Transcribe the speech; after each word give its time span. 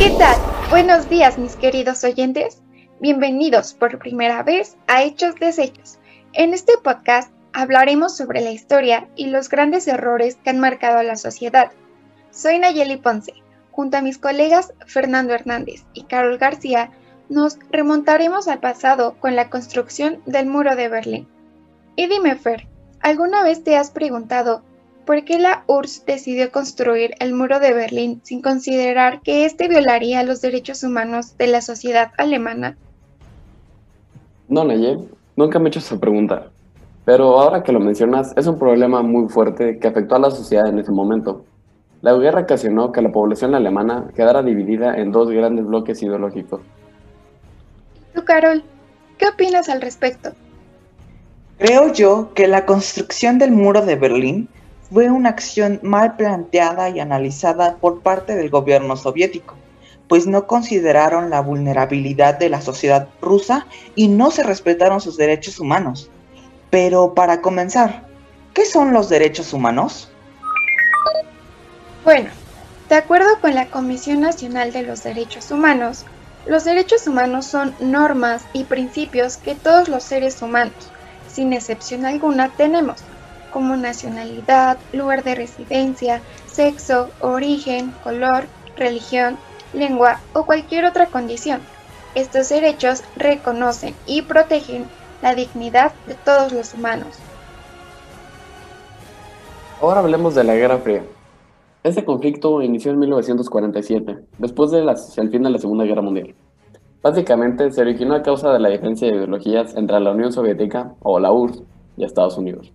¿Qué 0.00 0.08
tal? 0.16 0.40
Buenos 0.70 1.10
días 1.10 1.36
mis 1.36 1.56
queridos 1.56 2.04
oyentes. 2.04 2.62
Bienvenidos 3.00 3.74
por 3.74 3.98
primera 3.98 4.42
vez 4.42 4.78
a 4.86 5.02
Hechos 5.02 5.34
Desechos. 5.34 5.98
En 6.32 6.54
este 6.54 6.72
podcast 6.82 7.30
hablaremos 7.52 8.16
sobre 8.16 8.40
la 8.40 8.50
historia 8.50 9.10
y 9.14 9.26
los 9.26 9.50
grandes 9.50 9.86
errores 9.88 10.36
que 10.36 10.48
han 10.48 10.58
marcado 10.58 11.00
a 11.00 11.02
la 11.02 11.16
sociedad. 11.16 11.70
Soy 12.30 12.58
Nayeli 12.58 12.96
Ponce. 12.96 13.34
Junto 13.72 13.98
a 13.98 14.00
mis 14.00 14.16
colegas 14.16 14.72
Fernando 14.86 15.34
Hernández 15.34 15.84
y 15.92 16.04
Carol 16.04 16.38
García, 16.38 16.92
nos 17.28 17.58
remontaremos 17.70 18.48
al 18.48 18.60
pasado 18.60 19.16
con 19.20 19.36
la 19.36 19.50
construcción 19.50 20.22
del 20.24 20.46
muro 20.46 20.76
de 20.76 20.88
Berlín. 20.88 21.28
Y 21.96 22.06
dime, 22.06 22.36
Fer, 22.36 22.66
¿alguna 23.00 23.42
vez 23.42 23.64
te 23.64 23.76
has 23.76 23.90
preguntado 23.90 24.62
por 25.10 25.24
qué 25.24 25.40
la 25.40 25.64
URSS 25.66 26.06
decidió 26.06 26.52
construir 26.52 27.14
el 27.18 27.34
muro 27.34 27.58
de 27.58 27.72
Berlín 27.72 28.20
sin 28.22 28.40
considerar 28.40 29.22
que 29.22 29.44
éste 29.44 29.66
violaría 29.66 30.22
los 30.22 30.40
derechos 30.40 30.84
humanos 30.84 31.36
de 31.36 31.48
la 31.48 31.62
sociedad 31.62 32.12
alemana? 32.16 32.76
No, 34.46 34.62
Nayeli, 34.62 35.08
nunca 35.34 35.58
me 35.58 35.64
he 35.64 35.68
hecho 35.70 35.80
esa 35.80 35.98
pregunta. 35.98 36.52
Pero 37.04 37.40
ahora 37.40 37.64
que 37.64 37.72
lo 37.72 37.80
mencionas, 37.80 38.32
es 38.36 38.46
un 38.46 38.56
problema 38.56 39.02
muy 39.02 39.28
fuerte 39.28 39.80
que 39.80 39.88
afectó 39.88 40.14
a 40.14 40.20
la 40.20 40.30
sociedad 40.30 40.68
en 40.68 40.78
ese 40.78 40.92
momento. 40.92 41.44
La 42.02 42.12
guerra 42.12 42.42
ocasionó 42.42 42.92
que 42.92 43.02
la 43.02 43.10
población 43.10 43.56
alemana 43.56 44.12
quedara 44.14 44.44
dividida 44.44 44.96
en 44.96 45.10
dos 45.10 45.28
grandes 45.28 45.66
bloques 45.66 46.00
ideológicos. 46.04 46.60
¿Tú, 48.14 48.24
Carol, 48.24 48.62
qué 49.18 49.26
opinas 49.26 49.68
al 49.68 49.80
respecto? 49.80 50.30
Creo 51.58 51.92
yo 51.92 52.32
que 52.32 52.46
la 52.46 52.64
construcción 52.64 53.40
del 53.40 53.50
muro 53.50 53.84
de 53.84 53.96
Berlín 53.96 54.48
fue 54.92 55.10
una 55.10 55.30
acción 55.30 55.80
mal 55.82 56.16
planteada 56.16 56.90
y 56.90 57.00
analizada 57.00 57.76
por 57.76 58.00
parte 58.00 58.34
del 58.34 58.50
gobierno 58.50 58.96
soviético, 58.96 59.54
pues 60.08 60.26
no 60.26 60.46
consideraron 60.46 61.30
la 61.30 61.40
vulnerabilidad 61.40 62.38
de 62.38 62.48
la 62.48 62.60
sociedad 62.60 63.08
rusa 63.20 63.66
y 63.94 64.08
no 64.08 64.30
se 64.30 64.42
respetaron 64.42 65.00
sus 65.00 65.16
derechos 65.16 65.60
humanos. 65.60 66.10
Pero 66.70 67.14
para 67.14 67.40
comenzar, 67.40 68.06
¿qué 68.52 68.64
son 68.64 68.92
los 68.92 69.08
derechos 69.08 69.52
humanos? 69.52 70.10
Bueno, 72.04 72.30
de 72.88 72.96
acuerdo 72.96 73.28
con 73.40 73.54
la 73.54 73.66
Comisión 73.66 74.20
Nacional 74.20 74.72
de 74.72 74.82
los 74.82 75.04
Derechos 75.04 75.50
Humanos, 75.50 76.06
los 76.46 76.64
derechos 76.64 77.06
humanos 77.06 77.46
son 77.46 77.74
normas 77.78 78.42
y 78.52 78.64
principios 78.64 79.36
que 79.36 79.54
todos 79.54 79.88
los 79.88 80.02
seres 80.02 80.40
humanos, 80.42 80.72
sin 81.30 81.52
excepción 81.52 82.06
alguna, 82.06 82.48
tenemos, 82.56 83.04
como 83.50 83.76
nacionalidad, 83.76 84.78
lugar 84.92 85.22
de 85.24 85.34
residencia, 85.34 86.20
sexo, 86.46 87.10
origen, 87.20 87.92
color, 88.02 88.44
religión, 88.76 89.36
lengua 89.72 90.20
o 90.32 90.44
cualquier 90.44 90.84
otra 90.84 91.06
condición. 91.06 91.60
Estos 92.14 92.48
derechos 92.48 93.02
reconocen 93.16 93.94
y 94.06 94.22
protegen 94.22 94.86
la 95.22 95.34
dignidad 95.34 95.92
de 96.06 96.14
todos 96.14 96.52
los 96.52 96.74
humanos. 96.74 97.18
Ahora 99.80 100.00
hablemos 100.00 100.34
de 100.34 100.44
la 100.44 100.54
Guerra 100.54 100.78
Fría. 100.78 101.04
Este 101.82 102.04
conflicto 102.04 102.60
inició 102.60 102.92
en 102.92 102.98
1947, 102.98 104.18
después 104.38 104.70
del 104.70 104.90
fin 105.30 105.42
de 105.42 105.50
la 105.50 105.58
Segunda 105.58 105.84
Guerra 105.84 106.02
Mundial. 106.02 106.34
Básicamente 107.02 107.70
se 107.70 107.80
originó 107.80 108.14
a 108.14 108.22
causa 108.22 108.52
de 108.52 108.58
la 108.58 108.68
diferencia 108.68 109.08
de 109.08 109.14
ideologías 109.14 109.74
entre 109.74 109.98
la 110.00 110.10
Unión 110.10 110.32
Soviética, 110.32 110.92
o 111.00 111.18
la 111.18 111.32
URSS, 111.32 111.62
y 111.96 112.04
Estados 112.04 112.36
Unidos. 112.36 112.70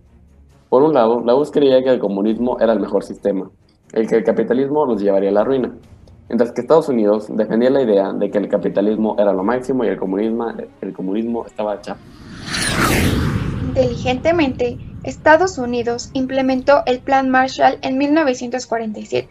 Por 0.68 0.82
un 0.82 0.94
lado, 0.94 1.22
la 1.24 1.34
URSS 1.34 1.52
creía 1.52 1.82
que 1.82 1.90
el 1.90 1.98
comunismo 2.00 2.58
era 2.60 2.72
el 2.72 2.80
mejor 2.80 3.04
sistema, 3.04 3.50
el 3.92 4.08
que 4.08 4.16
el 4.16 4.24
capitalismo 4.24 4.84
nos 4.84 5.00
llevaría 5.00 5.30
a 5.30 5.32
la 5.32 5.44
ruina, 5.44 5.72
mientras 6.28 6.50
que 6.50 6.62
Estados 6.62 6.88
Unidos 6.88 7.28
defendía 7.30 7.70
la 7.70 7.82
idea 7.82 8.12
de 8.12 8.30
que 8.30 8.38
el 8.38 8.48
capitalismo 8.48 9.14
era 9.18 9.32
lo 9.32 9.44
máximo 9.44 9.84
y 9.84 9.88
el 9.88 9.96
comunismo, 9.96 10.52
el 10.80 10.92
comunismo 10.92 11.46
estaba 11.46 11.80
chapa. 11.80 12.00
Inteligentemente, 13.68 14.78
Estados 15.04 15.58
Unidos 15.58 16.10
implementó 16.14 16.82
el 16.86 16.98
Plan 16.98 17.30
Marshall 17.30 17.78
en 17.82 17.96
1947, 17.96 19.28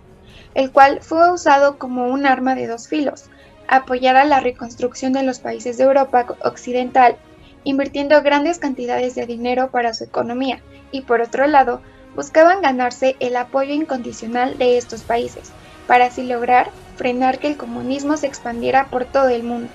el 0.53 0.71
cual 0.71 0.99
fue 1.01 1.33
usado 1.33 1.77
como 1.77 2.07
un 2.07 2.25
arma 2.25 2.55
de 2.55 2.67
dos 2.67 2.87
filos, 2.87 3.25
apoyar 3.67 4.15
a 4.15 4.23
la 4.23 4.39
reconstrucción 4.39 5.11
de 5.11 5.23
los 5.23 5.39
países 5.39 5.77
de 5.77 5.83
Europa 5.83 6.27
Occidental, 6.43 7.17
invirtiendo 7.65 8.21
grandes 8.21 8.59
cantidades 8.59 9.15
de 9.15 9.25
dinero 9.25 9.69
para 9.71 9.93
su 9.93 10.05
economía, 10.05 10.61
y 10.91 11.01
por 11.01 11.19
otro 11.19 11.45
lado, 11.47 11.81
buscaban 12.15 12.61
ganarse 12.61 13.17
el 13.19 13.35
apoyo 13.35 13.73
incondicional 13.73 14.57
de 14.57 14.77
estos 14.77 15.01
países, 15.01 15.51
para 15.87 16.05
así 16.05 16.23
lograr 16.23 16.69
frenar 16.95 17.39
que 17.39 17.47
el 17.47 17.57
comunismo 17.57 18.15
se 18.15 18.27
expandiera 18.27 18.85
por 18.85 19.03
todo 19.03 19.27
el 19.27 19.43
mundo. 19.43 19.67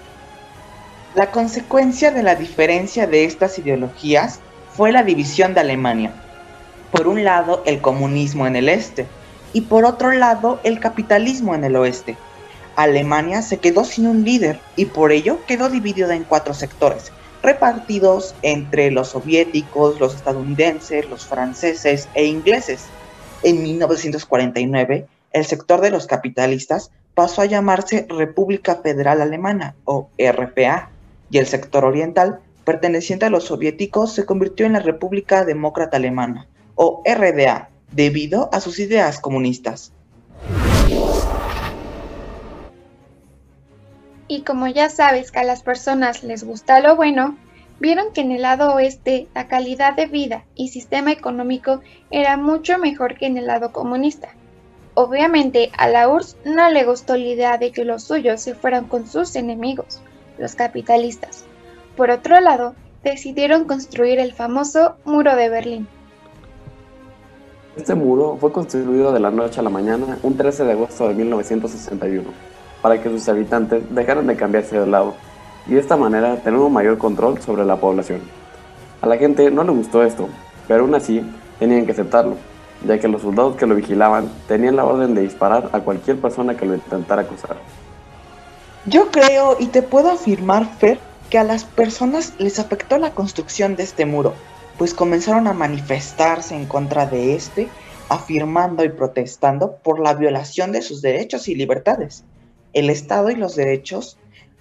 La 1.15 1.31
consecuencia 1.31 2.11
de 2.13 2.23
la 2.23 2.37
diferencia 2.37 3.07
de 3.07 3.25
estas 3.25 3.59
ideologías 3.59 4.41
fue 4.75 4.93
la 4.93 5.03
división 5.03 5.55
de 5.55 5.61
Alemania. 5.61 6.13
Por 6.93 7.09
un 7.09 7.25
lado, 7.25 7.63
el 7.67 7.81
comunismo 7.81 8.47
en 8.47 8.57
el 8.57 8.69
este 8.69 9.07
y 9.53 9.63
por 9.63 9.85
otro 9.85 10.13
lado, 10.13 10.61
el 10.63 10.79
capitalismo 10.79 11.55
en 11.55 11.65
el 11.65 11.77
oeste. 11.77 12.17
Alemania 12.77 13.43
se 13.43 13.59
quedó 13.59 13.85
sin 13.85 14.07
un 14.07 14.25
líder 14.25 14.61
y 14.77 14.87
por 14.87 15.11
ello 15.11 15.39
quedó 15.47 15.69
dividida 15.69 16.15
en 16.15 16.25
cuatro 16.25 16.55
sectores, 16.55 17.13
repartidos 17.43 18.35
entre 18.43 18.91
los 18.91 19.09
soviéticos, 19.09 20.01
los 20.01 20.15
estadounidenses, 20.15 21.09
los 21.09 21.27
franceses 21.27 22.09
e 22.15 22.27
ingleses. 22.27 22.85
En 23.43 23.63
1949, 23.63 25.07
el 25.33 25.45
sector 25.45 25.81
de 25.81 25.91
los 25.91 26.07
capitalistas 26.07 26.91
pasó 27.15 27.43
a 27.43 27.47
llamarse 27.47 28.07
República 28.09 28.77
Federal 28.77 29.21
Alemana 29.21 29.75
o 29.85 30.09
RFA 30.19 30.91
y 31.31 31.39
el 31.39 31.47
sector 31.47 31.85
oriental 31.85 32.41
perteneciente 32.65 33.27
a 33.27 33.31
los 33.31 33.45
soviéticos, 33.45 34.15
se 34.15 34.27
convirtió 34.27 34.67
en 34.67 34.75
la 34.75 34.81
República 34.81 35.45
Demócrata 35.45 35.97
Alemana, 35.97 36.47
o 36.75 37.03
RDA, 37.05 37.69
debido 37.91 38.49
a 38.53 38.61
sus 38.61 38.79
ideas 38.79 39.19
comunistas. 39.19 39.93
Y 44.31 44.43
como 44.43 44.69
ya 44.69 44.89
sabes 44.91 45.33
que 45.33 45.41
a 45.41 45.45
las 45.45 45.65
personas 45.65 46.23
les 46.23 46.45
gusta 46.45 46.79
lo 46.79 46.95
bueno, 46.95 47.37
vieron 47.81 48.13
que 48.13 48.21
en 48.21 48.31
el 48.31 48.43
lado 48.43 48.73
oeste 48.75 49.27
la 49.35 49.49
calidad 49.49 49.97
de 49.97 50.07
vida 50.07 50.45
y 50.55 50.69
sistema 50.69 51.11
económico 51.11 51.81
era 52.13 52.37
mucho 52.37 52.79
mejor 52.79 53.19
que 53.19 53.27
en 53.27 53.37
el 53.39 53.49
lado 53.49 53.73
comunista. 53.73 54.29
Obviamente 54.95 55.73
a 55.77 55.89
la 55.89 56.09
URSS 56.09 56.37
no 56.45 56.71
le 56.71 56.85
gustó 56.85 57.17
la 57.17 57.25
idea 57.25 57.59
de 57.59 57.73
que 57.73 57.85
los 57.85 58.05
suyos 58.05 58.41
se 58.41 58.55
fueran 58.55 58.85
con 58.85 59.09
sus 59.09 59.35
enemigos, 59.35 60.01
los 60.39 60.55
capitalistas. 60.55 61.45
Por 61.97 62.13
otro 62.13 62.39
lado, 62.39 62.77
decidieron 63.03 63.65
construir 63.65 64.21
el 64.21 64.33
famoso 64.33 64.95
Muro 65.05 65.35
de 65.35 65.49
Berlín. 65.49 65.89
Este 67.77 67.97
muro 67.97 68.37
fue 68.41 68.53
construido 68.53 69.13
de 69.13 69.19
la 69.19 69.33
noche 69.33 69.59
a 69.59 69.65
la 69.65 69.71
mañana 69.71 70.19
un 70.23 70.37
13 70.37 70.63
de 70.67 70.73
agosto 70.73 71.09
de 71.09 71.15
1961 71.15 72.50
para 72.83 73.03
que 73.03 73.09
sus 73.09 73.29
habitantes 73.29 73.83
dejaran 73.91 74.27
de 74.27 74.37
cambiarse 74.37 74.79
de 74.79 74.87
lado 74.87 75.15
y 75.67 75.75
de 75.75 75.81
esta 75.81 75.97
manera 75.97 76.37
tener 76.37 76.59
un 76.59 76.73
mayor 76.73 76.99
control 76.99 77.41
sobre 77.41 77.65
la 77.65 77.77
población. 77.77 78.21
A 79.03 79.07
la 79.07 79.17
gente 79.17 79.51
no 79.51 79.65
le 79.65 79.73
gustó 79.73 80.03
esto, 80.03 80.29
pero 80.67 80.83
aún 80.83 80.95
así 80.95 81.23
tenían 81.59 81.87
que 81.87 81.93
aceptarlo, 81.93 82.37
ya 82.87 82.99
que 82.99 83.09
los 83.09 83.23
soldados 83.23 83.57
que 83.57 83.67
lo 83.67 83.75
vigilaban 83.75 84.31
tenían 84.49 84.77
la 84.77 84.85
orden 84.85 85.15
de 85.15 85.23
disparar 85.23 85.71
a 85.73 85.81
cualquier 85.81 86.19
persona 86.21 86.57
que 86.57 86.67
lo 86.67 86.75
intentara 86.75 87.23
acusar. 87.23 87.57
Yo 88.87 89.11
creo 89.11 89.57
y 89.59 89.67
te 89.67 89.83
puedo 89.83 90.11
afirmar, 90.11 90.67
Fer, 90.79 90.99
que 91.29 91.39
a 91.39 91.45
las 91.45 91.65
personas 91.65 92.35
les 92.39 92.59
afectó 92.59 92.99
la 92.99 93.11
construcción 93.11 93.77
de 93.77 93.85
este 93.85 94.07
muro, 94.07 94.35
pues 94.79 94.95
comenzaron 94.95 95.47
a 95.47 95.53
manifestarse 95.53 96.57
en 96.57 96.67
contra 96.67 97.07
de 97.07 97.35
este, 97.35 97.69
afirmando 98.09 98.85
y 98.85 98.89
protestando 98.89 99.77
por 99.77 100.01
la 100.01 100.15
violación 100.15 100.73
de 100.73 100.83
sus 100.83 101.03
derechos 101.03 101.49
y 101.49 101.55
libertades. 101.55 102.25
El 102.73 102.91
Estado 102.91 103.31
y 103.31 103.37
los 103.37 103.57
derechos 103.57 104.19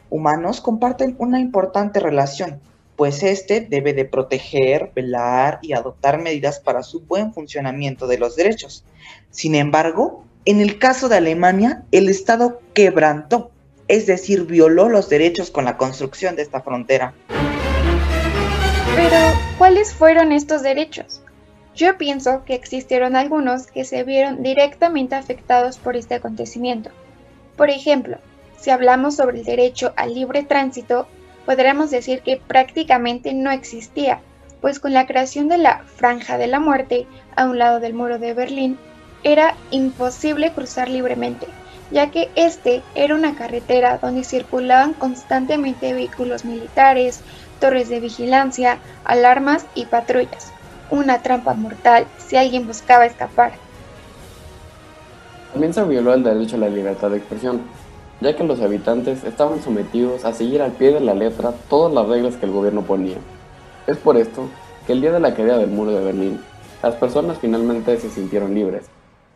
humanos 0.09 0.61
comparten 0.61 1.15
una 1.19 1.39
importante 1.39 1.99
relación, 1.99 2.59
pues 2.95 3.23
este 3.23 3.61
debe 3.61 3.93
de 3.93 4.05
proteger, 4.05 4.91
velar 4.95 5.59
y 5.61 5.73
adoptar 5.73 6.19
medidas 6.19 6.59
para 6.59 6.83
su 6.83 7.01
buen 7.01 7.33
funcionamiento 7.33 8.07
de 8.07 8.17
los 8.17 8.35
derechos. 8.35 8.83
Sin 9.29 9.55
embargo, 9.55 10.25
en 10.45 10.61
el 10.61 10.79
caso 10.79 11.09
de 11.09 11.17
Alemania, 11.17 11.83
el 11.91 12.09
Estado 12.09 12.61
quebrantó 12.73 13.51
es 13.89 14.05
decir, 14.05 14.45
violó 14.45 14.87
los 14.87 15.09
derechos 15.09 15.49
con 15.49 15.65
la 15.65 15.75
construcción 15.75 16.35
de 16.35 16.43
esta 16.43 16.61
frontera. 16.61 17.13
Pero, 18.95 19.17
¿cuáles 19.57 19.93
fueron 19.93 20.31
estos 20.31 20.61
derechos? 20.61 21.21
Yo 21.75 21.97
pienso 21.97 22.43
que 22.45 22.53
existieron 22.53 23.15
algunos 23.15 23.65
que 23.65 23.83
se 23.83 24.03
vieron 24.03 24.43
directamente 24.43 25.15
afectados 25.15 25.79
por 25.79 25.97
este 25.97 26.13
acontecimiento. 26.15 26.91
Por 27.59 27.69
ejemplo, 27.69 28.19
si 28.57 28.69
hablamos 28.69 29.17
sobre 29.17 29.39
el 29.39 29.43
derecho 29.43 29.91
al 29.97 30.13
libre 30.13 30.43
tránsito, 30.43 31.09
podríamos 31.45 31.91
decir 31.91 32.21
que 32.21 32.37
prácticamente 32.37 33.33
no 33.33 33.51
existía, 33.51 34.21
pues 34.61 34.79
con 34.79 34.93
la 34.93 35.05
creación 35.05 35.49
de 35.49 35.57
la 35.57 35.83
Franja 35.97 36.37
de 36.37 36.47
la 36.47 36.61
Muerte 36.61 37.05
a 37.35 37.43
un 37.47 37.59
lado 37.59 37.81
del 37.81 37.93
muro 37.93 38.17
de 38.17 38.33
Berlín, 38.33 38.79
era 39.23 39.55
imposible 39.71 40.53
cruzar 40.53 40.87
libremente, 40.87 41.47
ya 41.91 42.11
que 42.11 42.29
este 42.35 42.81
era 42.95 43.13
una 43.13 43.35
carretera 43.35 43.97
donde 43.97 44.23
circulaban 44.23 44.93
constantemente 44.93 45.91
vehículos 45.91 46.45
militares, 46.45 47.19
torres 47.59 47.89
de 47.89 47.99
vigilancia, 47.99 48.77
alarmas 49.03 49.65
y 49.75 49.87
patrullas, 49.87 50.53
una 50.89 51.21
trampa 51.21 51.55
mortal 51.55 52.05
si 52.25 52.37
alguien 52.37 52.65
buscaba 52.67 53.05
escapar. 53.05 53.51
También 55.51 55.73
se 55.73 55.83
violó 55.83 56.13
el 56.13 56.23
derecho 56.23 56.55
a 56.55 56.59
la 56.59 56.69
libertad 56.69 57.09
de 57.09 57.17
expresión, 57.17 57.61
ya 58.21 58.35
que 58.35 58.43
los 58.43 58.61
habitantes 58.61 59.23
estaban 59.23 59.61
sometidos 59.61 60.25
a 60.25 60.33
seguir 60.33 60.61
al 60.61 60.71
pie 60.73 60.93
de 60.93 60.99
la 60.99 61.15
letra 61.15 61.53
todas 61.69 61.93
las 61.93 62.07
reglas 62.07 62.35
que 62.35 62.45
el 62.45 62.51
gobierno 62.51 62.83
ponía. 62.83 63.17
Es 63.87 63.97
por 63.97 64.17
esto 64.17 64.47
que 64.85 64.93
el 64.93 65.01
día 65.01 65.11
de 65.11 65.19
la 65.19 65.33
caída 65.33 65.57
del 65.57 65.69
muro 65.69 65.91
de 65.91 66.03
Berlín, 66.03 66.39
las 66.83 66.95
personas 66.95 67.39
finalmente 67.39 67.97
se 67.97 68.09
sintieron 68.09 68.53
libres. 68.53 68.85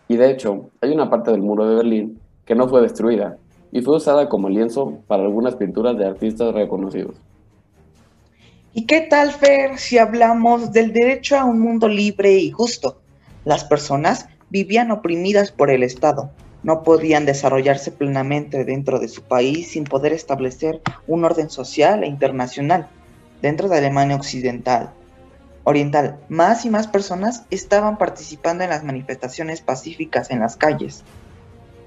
Y 0.07 0.17
de 0.17 0.29
hecho, 0.29 0.69
hay 0.81 0.91
una 0.91 1.09
parte 1.09 1.31
del 1.31 1.41
muro 1.41 1.67
de 1.67 1.75
Berlín 1.75 2.19
que 2.45 2.55
no 2.55 2.67
fue 2.67 2.81
destruida 2.81 3.37
y 3.71 3.81
fue 3.81 3.97
usada 3.97 4.29
como 4.29 4.49
lienzo 4.49 4.99
para 5.07 5.23
algunas 5.23 5.55
pinturas 5.55 5.97
de 5.97 6.05
artistas 6.05 6.53
reconocidos. 6.53 7.15
¿Y 8.75 8.85
qué 8.85 9.01
tal, 9.01 9.31
Fer, 9.31 9.77
si 9.77 9.97
hablamos 9.97 10.71
del 10.71 10.93
derecho 10.93 11.37
a 11.37 11.45
un 11.45 11.59
mundo 11.59 11.87
libre 11.87 12.33
y 12.33 12.51
justo? 12.51 13.01
Las 13.45 13.63
personas 13.63 14.27
vivían 14.53 14.91
oprimidas 14.91 15.51
por 15.51 15.71
el 15.71 15.81
Estado, 15.81 16.29
no 16.61 16.83
podían 16.83 17.25
desarrollarse 17.25 17.91
plenamente 17.91 18.63
dentro 18.65 18.99
de 18.99 19.07
su 19.07 19.23
país 19.23 19.71
sin 19.71 19.83
poder 19.83 20.13
establecer 20.13 20.79
un 21.07 21.25
orden 21.25 21.49
social 21.49 22.03
e 22.03 22.07
internacional 22.07 22.87
dentro 23.41 23.67
de 23.67 23.79
Alemania 23.79 24.15
Occidental. 24.15 24.91
Oriental, 25.63 26.19
más 26.29 26.65
y 26.65 26.69
más 26.69 26.85
personas 26.85 27.45
estaban 27.49 27.97
participando 27.97 28.63
en 28.63 28.69
las 28.69 28.83
manifestaciones 28.83 29.61
pacíficas 29.61 30.29
en 30.29 30.41
las 30.41 30.55
calles. 30.55 31.03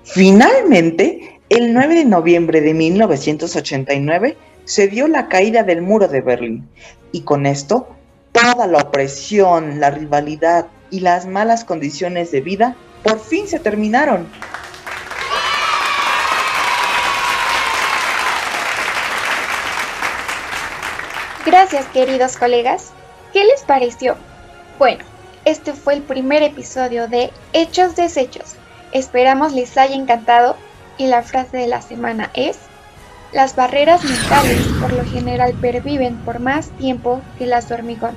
Finalmente, 0.02 1.40
el 1.48 1.72
9 1.72 1.94
de 1.94 2.04
noviembre 2.04 2.62
de 2.62 2.74
1989 2.74 4.36
se 4.64 4.88
dio 4.88 5.06
la 5.06 5.28
caída 5.28 5.62
del 5.62 5.82
muro 5.82 6.08
de 6.08 6.20
Berlín 6.20 6.68
y 7.12 7.20
con 7.20 7.46
esto 7.46 7.86
toda 8.32 8.66
la 8.66 8.78
opresión, 8.78 9.78
la 9.78 9.90
rivalidad 9.90 10.66
y 10.90 11.00
las 11.00 11.26
malas 11.26 11.64
condiciones 11.64 12.30
de 12.30 12.40
vida 12.40 12.76
por 13.02 13.20
fin 13.20 13.46
se 13.46 13.58
terminaron. 13.60 14.26
Gracias 21.44 21.86
queridos 21.86 22.36
colegas. 22.36 22.90
¿Qué 23.32 23.44
les 23.44 23.62
pareció? 23.62 24.16
Bueno, 24.78 25.04
este 25.44 25.72
fue 25.72 25.94
el 25.94 26.02
primer 26.02 26.42
episodio 26.42 27.06
de 27.06 27.30
Hechos 27.52 27.94
Desechos. 27.94 28.56
Esperamos 28.92 29.52
les 29.52 29.78
haya 29.78 29.94
encantado 29.94 30.56
y 30.98 31.06
la 31.06 31.22
frase 31.22 31.56
de 31.56 31.68
la 31.68 31.82
semana 31.82 32.30
es, 32.34 32.58
las 33.32 33.54
barreras 33.54 34.02
mentales 34.02 34.66
por 34.80 34.92
lo 34.92 35.04
general 35.04 35.54
perviven 35.60 36.16
por 36.24 36.40
más 36.40 36.70
tiempo 36.70 37.20
que 37.38 37.46
las 37.46 37.68
de 37.68 37.76
hormigón. 37.76 38.16